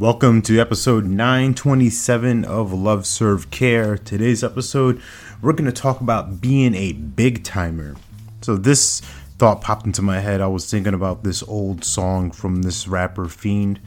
Welcome 0.00 0.42
to 0.42 0.60
episode 0.60 1.06
927 1.06 2.44
of 2.44 2.72
Love 2.72 3.04
Serve 3.04 3.50
Care. 3.50 3.98
Today's 3.98 4.44
episode, 4.44 5.02
we're 5.42 5.52
going 5.52 5.64
to 5.64 5.72
talk 5.72 6.00
about 6.00 6.40
being 6.40 6.72
a 6.76 6.92
big 6.92 7.42
timer. 7.42 7.96
So, 8.40 8.56
this 8.56 9.00
thought 9.38 9.60
popped 9.60 9.86
into 9.86 10.00
my 10.00 10.20
head. 10.20 10.40
I 10.40 10.46
was 10.46 10.70
thinking 10.70 10.94
about 10.94 11.24
this 11.24 11.42
old 11.42 11.82
song 11.82 12.30
from 12.30 12.62
this 12.62 12.86
rapper 12.86 13.26
Fiend. 13.26 13.80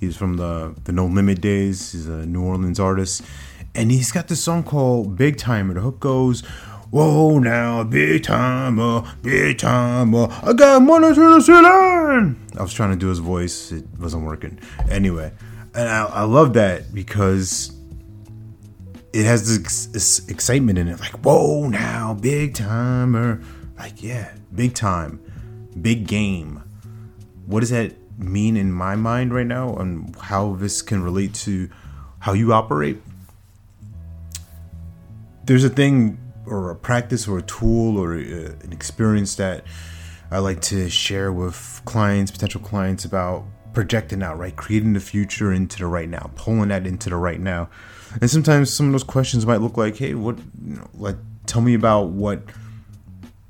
He's 0.00 0.16
from 0.16 0.38
the, 0.38 0.74
the 0.84 0.92
No 0.92 1.04
Limit 1.04 1.42
days, 1.42 1.92
he's 1.92 2.08
a 2.08 2.24
New 2.24 2.42
Orleans 2.42 2.80
artist. 2.80 3.20
And 3.74 3.90
he's 3.90 4.10
got 4.10 4.28
this 4.28 4.42
song 4.42 4.62
called 4.62 5.18
Big 5.18 5.36
Timer. 5.36 5.74
The 5.74 5.82
hook 5.82 6.00
goes, 6.00 6.40
Whoa 6.90 7.38
now, 7.38 7.84
big 7.84 8.22
timer, 8.22 9.02
big 9.20 9.58
timer. 9.58 10.28
I 10.42 10.54
got 10.54 10.80
money 10.80 11.14
to 11.14 11.34
the 11.34 11.40
ceiling. 11.42 12.40
I 12.58 12.62
was 12.62 12.72
trying 12.72 12.92
to 12.92 12.96
do 12.96 13.08
his 13.08 13.18
voice, 13.18 13.70
it 13.70 13.84
wasn't 13.98 14.24
working. 14.24 14.58
Anyway, 14.88 15.30
and 15.78 15.88
I, 15.88 16.04
I 16.06 16.22
love 16.24 16.54
that 16.54 16.92
because 16.92 17.72
it 19.12 19.24
has 19.24 19.46
this, 19.46 19.86
this 19.86 20.28
excitement 20.28 20.76
in 20.76 20.88
it. 20.88 20.98
Like, 20.98 21.24
whoa 21.24 21.68
now, 21.68 22.14
big 22.14 22.54
timer. 22.54 23.40
Like, 23.78 24.02
yeah, 24.02 24.32
big 24.52 24.74
time, 24.74 25.20
big 25.80 26.08
game. 26.08 26.64
What 27.46 27.60
does 27.60 27.70
that 27.70 27.94
mean 28.18 28.56
in 28.56 28.72
my 28.72 28.96
mind 28.96 29.32
right 29.32 29.46
now, 29.46 29.76
and 29.76 30.16
how 30.16 30.56
this 30.56 30.82
can 30.82 31.00
relate 31.00 31.32
to 31.34 31.70
how 32.18 32.32
you 32.32 32.52
operate? 32.52 33.00
There's 35.44 35.62
a 35.62 35.70
thing 35.70 36.18
or 36.44 36.72
a 36.72 36.76
practice 36.76 37.28
or 37.28 37.38
a 37.38 37.42
tool 37.42 37.98
or 37.98 38.16
a, 38.16 38.46
an 38.46 38.72
experience 38.72 39.36
that 39.36 39.62
I 40.28 40.38
like 40.38 40.60
to 40.62 40.90
share 40.90 41.32
with 41.32 41.82
clients, 41.84 42.32
potential 42.32 42.60
clients 42.60 43.04
about 43.04 43.44
projecting 43.78 44.24
out, 44.24 44.36
right? 44.36 44.56
Creating 44.56 44.92
the 44.94 44.98
future 44.98 45.52
into 45.52 45.78
the 45.78 45.86
right 45.86 46.08
now, 46.08 46.32
pulling 46.34 46.70
that 46.70 46.84
into 46.84 47.08
the 47.08 47.14
right 47.14 47.38
now. 47.38 47.70
And 48.20 48.28
sometimes 48.28 48.74
some 48.74 48.86
of 48.86 48.92
those 48.92 49.04
questions 49.04 49.46
might 49.46 49.60
look 49.60 49.76
like, 49.76 49.96
hey, 49.96 50.14
what, 50.14 50.36
you 50.36 50.74
know, 50.74 50.90
like, 50.94 51.14
tell 51.46 51.62
me 51.62 51.74
about 51.74 52.08
what 52.08 52.42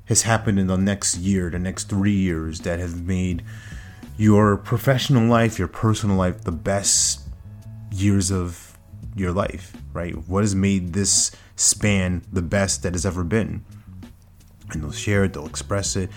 has 0.05 0.21
happened 0.21 0.59
in 0.59 0.67
the 0.67 0.77
next 0.77 1.17
year, 1.17 1.49
the 1.49 1.57
next 1.57 1.85
three 1.85 2.13
years 2.13 2.59
that 2.59 2.77
have 2.77 3.07
made 3.07 3.43
your 4.17 4.55
professional 4.55 5.27
life, 5.27 5.57
your 5.57 5.67
personal 5.67 6.15
life, 6.15 6.41
the 6.41 6.51
best 6.51 7.21
years 7.91 8.31
of 8.31 8.77
your 9.15 9.31
life, 9.31 9.75
right? 9.93 10.15
What 10.27 10.43
has 10.43 10.53
made 10.53 10.93
this 10.93 11.31
span 11.55 12.21
the 12.31 12.43
best 12.43 12.83
that 12.83 12.93
has 12.93 13.03
ever 13.03 13.23
been? 13.23 13.65
And 14.69 14.83
they'll 14.83 14.91
share 14.91 15.23
it, 15.23 15.33
they'll 15.33 15.47
express 15.47 15.95
it. 15.95 16.11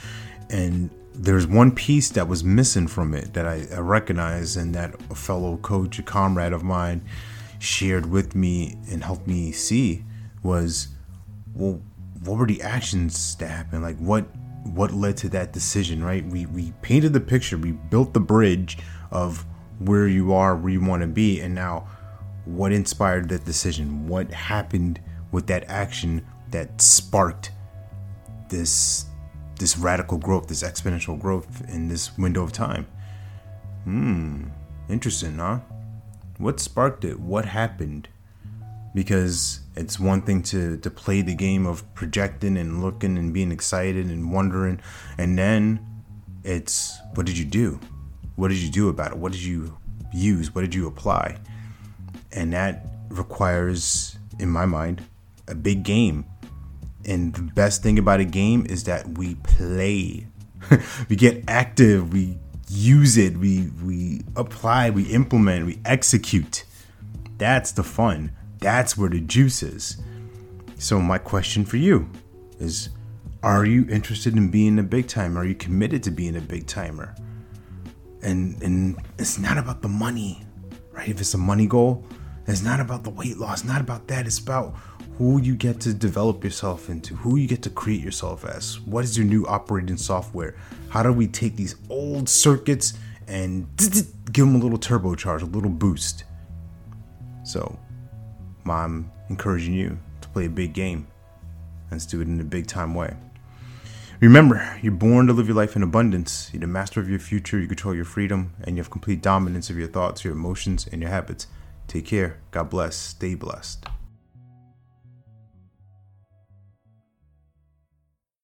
And 0.50 0.90
there's 1.14 1.46
one 1.46 1.72
piece 1.72 2.08
that 2.10 2.28
was 2.28 2.42
missing 2.42 2.86
from 2.86 3.14
it 3.14 3.34
that 3.34 3.46
I, 3.46 3.66
I 3.74 3.78
recognize 3.78 4.56
and 4.56 4.74
that 4.74 4.94
a 5.10 5.14
fellow 5.14 5.56
coach, 5.58 5.98
a 5.98 6.02
comrade 6.02 6.52
of 6.52 6.62
mine, 6.62 7.02
shared 7.58 8.06
with 8.06 8.34
me 8.34 8.76
and 8.90 9.04
helped 9.04 9.26
me 9.26 9.52
see 9.52 10.04
was 10.42 10.88
well 11.54 11.80
what 12.24 12.36
were 12.38 12.46
the 12.46 12.60
actions 12.60 13.36
that 13.36 13.48
happened 13.48 13.82
like 13.82 13.96
what 13.98 14.26
what 14.64 14.92
led 14.92 15.16
to 15.18 15.28
that 15.28 15.52
decision 15.52 16.02
right? 16.02 16.24
We 16.26 16.46
we 16.46 16.72
painted 16.82 17.12
the 17.12 17.20
picture. 17.20 17.58
We 17.58 17.72
built 17.72 18.14
the 18.14 18.20
bridge 18.20 18.78
of 19.10 19.44
where 19.78 20.08
you 20.08 20.32
are 20.32 20.56
where 20.56 20.72
you 20.72 20.80
want 20.80 21.02
to 21.02 21.08
be 21.08 21.40
and 21.40 21.54
now 21.54 21.86
what 22.44 22.72
inspired 22.72 23.28
that 23.28 23.44
decision? 23.44 24.08
What 24.08 24.30
happened 24.30 25.00
with 25.30 25.46
that 25.46 25.64
action 25.68 26.26
that 26.50 26.80
sparked 26.80 27.52
this 28.48 29.06
this 29.62 29.78
radical 29.78 30.18
growth, 30.18 30.48
this 30.48 30.64
exponential 30.64 31.18
growth 31.18 31.62
in 31.68 31.86
this 31.86 32.18
window 32.18 32.42
of 32.42 32.52
time. 32.52 32.84
Hmm, 33.84 34.48
interesting, 34.88 35.38
huh? 35.38 35.60
What 36.38 36.58
sparked 36.58 37.04
it? 37.04 37.20
What 37.20 37.44
happened? 37.44 38.08
Because 38.92 39.60
it's 39.76 40.00
one 40.00 40.22
thing 40.22 40.42
to, 40.42 40.78
to 40.78 40.90
play 40.90 41.22
the 41.22 41.36
game 41.36 41.64
of 41.64 41.94
projecting 41.94 42.56
and 42.56 42.82
looking 42.82 43.16
and 43.16 43.32
being 43.32 43.52
excited 43.52 44.06
and 44.06 44.32
wondering, 44.32 44.80
and 45.16 45.38
then 45.38 45.78
it's 46.42 46.98
what 47.14 47.24
did 47.24 47.38
you 47.38 47.44
do? 47.44 47.78
What 48.34 48.48
did 48.48 48.58
you 48.58 48.70
do 48.70 48.88
about 48.88 49.12
it? 49.12 49.18
What 49.18 49.30
did 49.30 49.42
you 49.42 49.78
use? 50.12 50.52
What 50.52 50.62
did 50.62 50.74
you 50.74 50.88
apply? 50.88 51.38
And 52.32 52.52
that 52.52 52.84
requires, 53.10 54.18
in 54.40 54.48
my 54.48 54.66
mind, 54.66 55.04
a 55.46 55.54
big 55.54 55.84
game 55.84 56.24
and 57.04 57.34
the 57.34 57.42
best 57.42 57.82
thing 57.82 57.98
about 57.98 58.20
a 58.20 58.24
game 58.24 58.66
is 58.66 58.84
that 58.84 59.18
we 59.18 59.34
play. 59.36 60.26
we 61.08 61.16
get 61.16 61.44
active, 61.48 62.12
we 62.12 62.38
use 62.68 63.16
it, 63.16 63.36
we 63.36 63.70
we 63.84 64.22
apply, 64.36 64.90
we 64.90 65.04
implement, 65.04 65.66
we 65.66 65.78
execute. 65.84 66.64
That's 67.38 67.72
the 67.72 67.82
fun. 67.82 68.32
That's 68.58 68.96
where 68.96 69.10
the 69.10 69.20
juice 69.20 69.62
is. 69.62 69.96
So 70.78 71.00
my 71.00 71.18
question 71.18 71.64
for 71.64 71.76
you 71.76 72.08
is 72.58 72.90
are 73.42 73.64
you 73.64 73.86
interested 73.88 74.36
in 74.36 74.50
being 74.50 74.78
a 74.78 74.84
big 74.84 75.08
timer? 75.08 75.40
Are 75.40 75.44
you 75.44 75.56
committed 75.56 76.02
to 76.04 76.10
being 76.10 76.36
a 76.36 76.40
big 76.40 76.66
timer? 76.66 77.14
And 78.22 78.62
and 78.62 78.96
it's 79.18 79.38
not 79.38 79.58
about 79.58 79.82
the 79.82 79.88
money, 79.88 80.44
right? 80.92 81.08
If 81.08 81.20
it's 81.20 81.34
a 81.34 81.38
money 81.38 81.66
goal, 81.66 82.04
it's 82.46 82.62
not 82.62 82.80
about 82.80 83.04
the 83.04 83.10
weight 83.10 83.38
loss, 83.38 83.64
not 83.64 83.80
about 83.80 84.06
that. 84.08 84.26
It's 84.26 84.38
about 84.38 84.74
who 85.18 85.40
you 85.40 85.54
get 85.54 85.80
to 85.80 85.92
develop 85.92 86.42
yourself 86.42 86.88
into, 86.88 87.14
who 87.14 87.36
you 87.36 87.46
get 87.46 87.62
to 87.62 87.70
create 87.70 88.00
yourself 88.00 88.44
as. 88.44 88.80
What 88.80 89.04
is 89.04 89.16
your 89.16 89.26
new 89.26 89.46
operating 89.46 89.96
software? 89.96 90.54
How 90.88 91.02
do 91.02 91.12
we 91.12 91.26
take 91.26 91.56
these 91.56 91.76
old 91.90 92.28
circuits 92.28 92.94
and 93.28 93.66
give 93.76 94.46
them 94.46 94.54
a 94.54 94.58
little 94.58 94.78
turbocharge, 94.78 95.42
a 95.42 95.46
little 95.46 95.70
boost? 95.70 96.24
So, 97.44 97.78
I'm 98.66 99.10
encouraging 99.28 99.74
you 99.74 99.98
to 100.20 100.28
play 100.28 100.46
a 100.46 100.50
big 100.50 100.72
game. 100.72 101.06
Let's 101.90 102.06
do 102.06 102.20
it 102.20 102.28
in 102.28 102.40
a 102.40 102.44
big 102.44 102.66
time 102.66 102.94
way. 102.94 103.14
Remember, 104.20 104.78
you're 104.80 104.92
born 104.92 105.26
to 105.26 105.32
live 105.32 105.48
your 105.48 105.56
life 105.56 105.74
in 105.74 105.82
abundance. 105.82 106.48
You're 106.52 106.60
the 106.60 106.68
master 106.68 107.00
of 107.00 107.10
your 107.10 107.18
future, 107.18 107.58
you 107.58 107.66
control 107.66 107.94
your 107.94 108.04
freedom, 108.04 108.54
and 108.62 108.76
you 108.76 108.82
have 108.82 108.90
complete 108.90 109.20
dominance 109.20 109.68
of 109.68 109.76
your 109.76 109.88
thoughts, 109.88 110.24
your 110.24 110.32
emotions, 110.32 110.86
and 110.90 111.02
your 111.02 111.10
habits. 111.10 111.48
Take 111.88 112.06
care. 112.06 112.38
God 112.52 112.70
bless. 112.70 112.94
Stay 112.94 113.34
blessed. 113.34 113.84